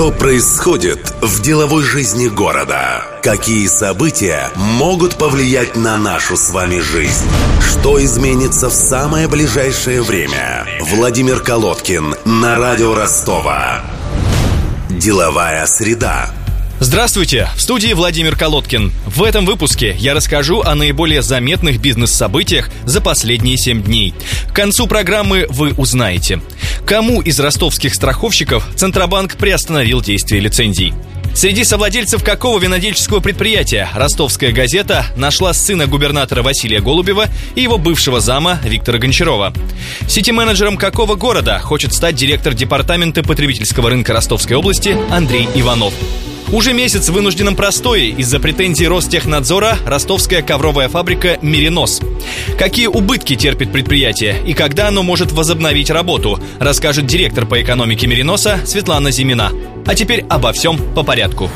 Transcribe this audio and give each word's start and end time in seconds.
Что 0.00 0.10
происходит 0.10 1.12
в 1.20 1.42
деловой 1.42 1.84
жизни 1.84 2.26
города? 2.28 3.04
Какие 3.22 3.66
события 3.66 4.48
могут 4.56 5.16
повлиять 5.16 5.76
на 5.76 5.98
нашу 5.98 6.38
с 6.38 6.48
вами 6.48 6.78
жизнь? 6.80 7.26
Что 7.60 8.02
изменится 8.02 8.70
в 8.70 8.72
самое 8.72 9.28
ближайшее 9.28 10.00
время? 10.00 10.66
Владимир 10.80 11.40
Колодкин 11.40 12.14
на 12.24 12.56
радио 12.56 12.94
Ростова. 12.94 13.82
Деловая 14.88 15.66
среда. 15.66 16.30
Здравствуйте! 16.82 17.50
В 17.56 17.60
студии 17.60 17.92
Владимир 17.92 18.36
Колодкин. 18.36 18.90
В 19.04 19.22
этом 19.22 19.44
выпуске 19.44 19.94
я 19.98 20.14
расскажу 20.14 20.62
о 20.62 20.74
наиболее 20.74 21.20
заметных 21.20 21.78
бизнес-событиях 21.78 22.70
за 22.86 23.02
последние 23.02 23.58
7 23.58 23.82
дней. 23.82 24.14
К 24.48 24.54
концу 24.54 24.86
программы 24.86 25.46
вы 25.50 25.74
узнаете, 25.74 26.40
кому 26.90 27.20
из 27.20 27.38
ростовских 27.38 27.94
страховщиков 27.94 28.66
Центробанк 28.74 29.36
приостановил 29.36 30.00
действие 30.00 30.40
лицензий. 30.40 30.92
Среди 31.36 31.62
совладельцев 31.62 32.24
какого 32.24 32.58
винодельческого 32.58 33.20
предприятия 33.20 33.88
ростовская 33.94 34.50
газета 34.50 35.06
нашла 35.14 35.54
сына 35.54 35.86
губернатора 35.86 36.42
Василия 36.42 36.80
Голубева 36.80 37.26
и 37.54 37.62
его 37.62 37.78
бывшего 37.78 38.18
зама 38.18 38.58
Виктора 38.64 38.98
Гончарова? 38.98 39.52
Сити-менеджером 40.08 40.76
какого 40.76 41.14
города 41.14 41.60
хочет 41.60 41.94
стать 41.94 42.16
директор 42.16 42.54
департамента 42.54 43.22
потребительского 43.22 43.90
рынка 43.90 44.12
Ростовской 44.12 44.56
области 44.56 44.96
Андрей 45.12 45.48
Иванов? 45.54 45.94
Уже 46.52 46.72
месяц 46.72 47.08
в 47.08 47.12
вынужденном 47.12 47.54
простое 47.54 48.06
из-за 48.06 48.40
претензий 48.40 48.88
Ростехнадзора 48.88 49.78
ростовская 49.86 50.42
ковровая 50.42 50.88
фабрика 50.88 51.38
«Меринос». 51.42 52.00
Какие 52.58 52.88
убытки 52.88 53.36
терпит 53.36 53.70
предприятие 53.70 54.42
и 54.44 54.52
когда 54.52 54.88
оно 54.88 55.04
может 55.04 55.30
возобновить 55.30 55.90
работу, 55.90 56.40
расскажет 56.58 57.06
директор 57.06 57.46
по 57.46 57.62
экономике 57.62 58.08
«Мериноса» 58.08 58.58
Светлана 58.66 59.12
Зимина. 59.12 59.52
А 59.86 59.94
теперь 59.94 60.24
обо 60.28 60.52
всем 60.52 60.76
по 60.92 61.04
порядку. 61.04 61.48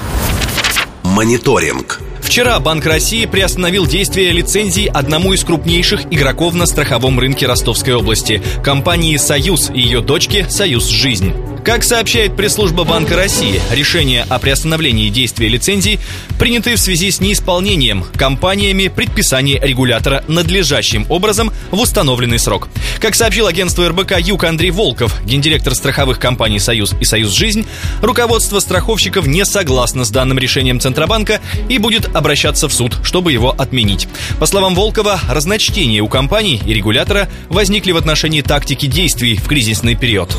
Мониторинг. 1.03 2.01
Вчера 2.21 2.59
Банк 2.61 2.87
России 2.87 3.27
приостановил 3.27 3.87
действие 3.87 4.31
лицензий 4.31 4.87
одному 4.87 5.33
из 5.33 5.43
крупнейших 5.43 6.13
игроков 6.13 6.55
на 6.55 6.67
страховом 6.67 7.19
рынке 7.19 7.47
Ростовской 7.47 7.95
области– 7.95 8.41
компании 8.65 9.17
«Союз» 9.17 9.71
и 9.75 9.81
ее 9.81 10.01
дочке 10.03 10.49
«Союз 10.49 10.87
Жизнь». 10.87 11.33
Как 11.65 11.83
сообщает 11.83 12.37
пресс-служба 12.37 12.85
Банка 12.85 13.17
России, 13.17 13.59
решение 13.73 14.27
о 14.29 14.39
приостановлении 14.39 15.09
действия 15.09 15.49
лицензий 15.49 15.99
приняты 16.39 16.77
в 16.77 16.79
связи 16.79 17.11
с 17.11 17.21
неисполнением 17.21 18.05
компаниями 18.17 18.89
предписаний 18.89 19.59
регулятора 19.59 20.23
надлежащим 20.29 21.07
образом 21.09 21.55
в 21.71 21.81
установленный 21.81 22.39
срок. 22.39 22.69
Как 23.01 23.15
сообщил 23.15 23.47
агентство 23.47 23.89
РБК 23.89 24.19
«Юг» 24.21 24.45
Андрей 24.45 24.73
Волков, 24.73 25.25
гендиректор 25.25 25.75
страховых 25.75 26.19
компаний 26.19 26.59
«Союз» 26.59 26.95
и 27.01 27.05
«Союз 27.07 27.33
Жизнь», 27.33 27.67
руководство 28.03 28.61
страховщиков 28.61 29.27
не 29.27 29.47
согласно 29.47 30.05
с 30.05 30.11
данным 30.11 30.39
решением 30.39 30.81
Центробанка 30.81 31.41
и 31.71 31.79
будет 31.79 32.15
обращаться 32.15 32.69
в 32.69 32.75
суд, 32.75 32.99
чтобы 33.03 33.33
его 33.33 33.55
отменить. 33.57 34.07
По 34.39 34.45
словам 34.45 34.75
Волкова, 34.75 35.19
разночтения 35.31 36.03
у 36.03 36.09
компаний 36.09 36.61
и 36.67 36.75
регулятора 36.75 37.31
возникли 37.49 37.93
в 37.93 37.97
отношении 37.97 38.43
тактики 38.43 38.85
действий 38.85 39.37
в 39.37 39.49
кризисный 39.49 39.95
период. 39.95 40.37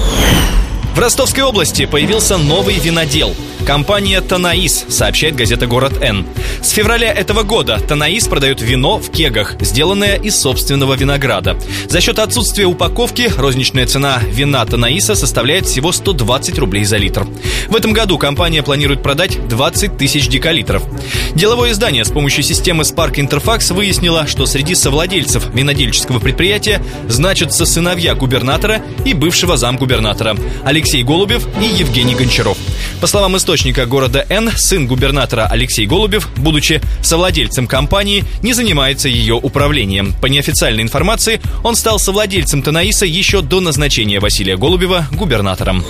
В 0.95 0.99
Ростовской 0.99 1.43
области 1.43 1.85
появился 1.85 2.37
новый 2.37 2.79
винодел. 2.79 3.35
Компания 3.67 4.21
«Танаис», 4.21 4.85
сообщает 4.87 5.35
газета 5.35 5.67
«Город 5.67 6.01
Н». 6.01 6.25
С 6.61 6.69
февраля 6.69 7.11
этого 7.11 7.43
года 7.43 7.79
«Танаис» 7.79 8.27
продает 8.27 8.61
вино 8.61 8.99
в 8.99 9.11
кегах, 9.11 9.55
сделанное 9.59 10.15
из 10.15 10.39
собственного 10.39 10.93
винограда. 10.93 11.57
За 11.89 11.99
счет 11.99 12.19
отсутствия 12.19 12.65
упаковки 12.65 13.29
розничная 13.35 13.87
цена 13.87 14.21
вина 14.25 14.65
«Танаиса» 14.65 15.15
составляет 15.15 15.65
всего 15.65 15.91
120 15.91 16.59
рублей 16.59 16.85
за 16.85 16.95
литр. 16.95 17.27
В 17.67 17.75
этом 17.75 17.91
году 17.91 18.17
компания 18.17 18.63
планирует 18.63 19.03
продать 19.03 19.47
20 19.49 19.97
тысяч 19.97 20.29
декалитров. 20.29 20.83
Деловое 21.33 21.71
издание 21.71 22.05
с 22.05 22.11
помощью 22.11 22.43
системы 22.43 22.83
Spark 22.83 23.15
Interfax 23.15 23.73
выяснило, 23.73 24.27
что 24.27 24.45
среди 24.45 24.75
совладельцев 24.75 25.53
винодельческого 25.53 26.19
предприятия 26.19 26.81
значатся 27.09 27.65
сыновья 27.65 28.15
губернатора 28.15 28.81
и 29.03 29.13
бывшего 29.13 29.57
замгубернатора 29.57 30.37
Алексей 30.63 30.84
Голубев 30.85 31.47
и 31.59 31.65
Евгений 31.65 32.15
Гончаров. 32.15 32.57
По 33.01 33.07
словам 33.07 33.35
источника 33.37 33.85
города 33.85 34.25
Н, 34.29 34.51
сын 34.55 34.87
губернатора 34.87 35.47
Алексей 35.49 35.85
Голубев, 35.85 36.29
будучи 36.37 36.81
совладельцем 37.01 37.67
компании, 37.67 38.23
не 38.41 38.53
занимается 38.53 39.09
ее 39.09 39.33
управлением. 39.35 40.13
По 40.21 40.27
неофициальной 40.27 40.83
информации, 40.83 41.41
он 41.63 41.75
стал 41.75 41.99
совладельцем 41.99 42.61
Танаиса 42.61 43.05
еще 43.05 43.41
до 43.41 43.59
назначения 43.59 44.19
Василия 44.19 44.57
Голубева 44.57 45.07
губернатором. 45.11 45.83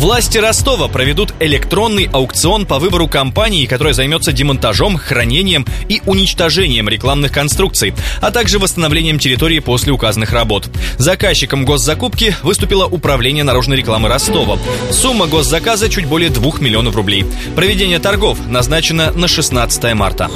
Власти 0.00 0.38
Ростова 0.38 0.88
проведут 0.88 1.34
электронный 1.40 2.08
аукцион 2.10 2.64
по 2.64 2.78
выбору 2.78 3.06
компании, 3.06 3.66
которая 3.66 3.92
займется 3.92 4.32
демонтажом, 4.32 4.96
хранением 4.96 5.66
и 5.90 6.00
уничтожением 6.06 6.88
рекламных 6.88 7.32
конструкций, 7.32 7.92
а 8.22 8.30
также 8.30 8.58
восстановлением 8.58 9.18
территории 9.18 9.58
после 9.58 9.92
указанных 9.92 10.32
работ. 10.32 10.70
Заказчиком 10.96 11.66
госзакупки 11.66 12.34
выступило 12.42 12.86
Управление 12.86 13.44
наружной 13.44 13.76
рекламы 13.76 14.08
Ростова. 14.08 14.58
Сумма 14.90 15.26
госзаказа 15.26 15.90
чуть 15.90 16.06
более 16.06 16.30
2 16.30 16.60
миллионов 16.60 16.96
рублей. 16.96 17.26
Проведение 17.54 17.98
торгов 17.98 18.38
назначено 18.46 19.12
на 19.12 19.28
16 19.28 19.92
марта. 19.92 20.30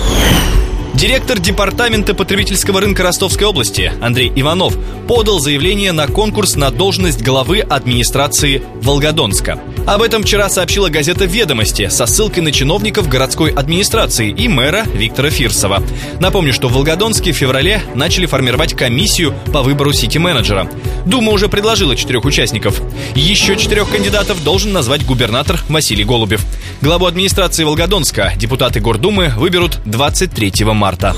Директор 0.94 1.40
Департамента 1.40 2.14
потребительского 2.14 2.80
рынка 2.80 3.02
Ростовской 3.02 3.48
области 3.48 3.92
Андрей 4.00 4.32
Иванов 4.36 4.76
подал 5.08 5.40
заявление 5.40 5.90
на 5.90 6.06
конкурс 6.06 6.54
на 6.54 6.70
должность 6.70 7.20
главы 7.20 7.60
администрации 7.60 8.62
Волгодонска. 8.80 9.58
Об 9.86 10.02
этом 10.02 10.22
вчера 10.22 10.48
сообщила 10.48 10.88
газета 10.88 11.24
«Ведомости» 11.24 11.88
со 11.88 12.06
ссылкой 12.06 12.44
на 12.44 12.52
чиновников 12.52 13.08
городской 13.08 13.50
администрации 13.50 14.30
и 14.30 14.46
мэра 14.46 14.84
Виктора 14.84 15.30
Фирсова. 15.30 15.82
Напомню, 16.20 16.54
что 16.54 16.68
в 16.68 16.72
Волгодонске 16.72 17.32
в 17.32 17.36
феврале 17.36 17.82
начали 17.94 18.26
формировать 18.26 18.74
комиссию 18.74 19.34
по 19.52 19.62
выбору 19.62 19.92
сити-менеджера. 19.92 20.70
Дума 21.04 21.32
уже 21.32 21.48
предложила 21.48 21.96
четырех 21.96 22.24
участников. 22.24 22.80
Еще 23.14 23.56
четырех 23.56 23.90
кандидатов 23.90 24.42
должен 24.42 24.72
назвать 24.72 25.04
губернатор 25.04 25.58
Василий 25.68 26.04
Голубев. 26.04 26.46
Главу 26.80 27.06
администрации 27.06 27.64
Волгодонска 27.64 28.32
депутаты 28.36 28.80
Гордумы 28.80 29.32
выберут 29.36 29.80
23 29.84 30.64
марта. 30.84 31.16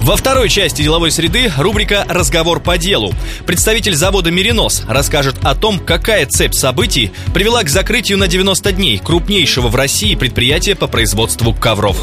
Во 0.00 0.16
второй 0.16 0.48
части 0.48 0.80
деловой 0.80 1.10
среды 1.10 1.52
рубрика 1.58 2.06
«Разговор 2.08 2.60
по 2.60 2.78
делу». 2.78 3.12
Представитель 3.44 3.94
завода 3.94 4.30
«Меринос» 4.30 4.84
расскажет 4.88 5.36
о 5.42 5.54
том, 5.54 5.78
какая 5.78 6.24
цепь 6.24 6.54
событий 6.54 7.12
привела 7.34 7.62
к 7.62 7.68
закрытию 7.68 8.16
на 8.16 8.26
90 8.26 8.72
дней 8.72 8.96
крупнейшего 8.96 9.68
в 9.68 9.76
России 9.76 10.14
предприятия 10.14 10.76
по 10.76 10.86
производству 10.86 11.52
ковров. 11.52 11.98